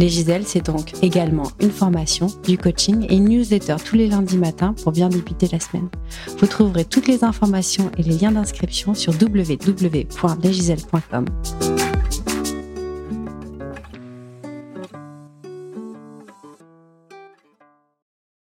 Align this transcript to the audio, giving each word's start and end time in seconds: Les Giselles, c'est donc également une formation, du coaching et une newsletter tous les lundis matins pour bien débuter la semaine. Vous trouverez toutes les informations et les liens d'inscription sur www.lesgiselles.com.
Les 0.00 0.08
Giselles, 0.08 0.46
c'est 0.46 0.64
donc 0.64 0.94
également 1.02 1.50
une 1.60 1.70
formation, 1.70 2.28
du 2.44 2.56
coaching 2.56 3.04
et 3.10 3.16
une 3.16 3.28
newsletter 3.28 3.76
tous 3.84 3.96
les 3.96 4.06
lundis 4.06 4.38
matins 4.38 4.74
pour 4.82 4.92
bien 4.92 5.10
débuter 5.10 5.46
la 5.52 5.60
semaine. 5.60 5.90
Vous 6.38 6.46
trouverez 6.46 6.86
toutes 6.86 7.06
les 7.06 7.22
informations 7.22 7.92
et 7.98 8.02
les 8.02 8.16
liens 8.16 8.32
d'inscription 8.32 8.94
sur 8.94 9.12
www.lesgiselles.com. 9.12 11.26